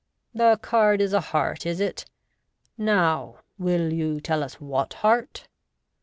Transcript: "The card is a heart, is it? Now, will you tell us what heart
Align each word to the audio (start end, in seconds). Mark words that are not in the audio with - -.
"The 0.33 0.57
card 0.63 0.99
is 0.99 1.13
a 1.13 1.21
heart, 1.21 1.63
is 1.63 1.79
it? 1.79 2.05
Now, 2.75 3.35
will 3.59 3.93
you 3.93 4.19
tell 4.19 4.41
us 4.43 4.55
what 4.59 4.93
heart 5.05 5.47